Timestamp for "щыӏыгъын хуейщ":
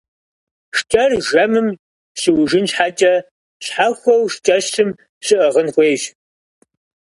5.25-6.03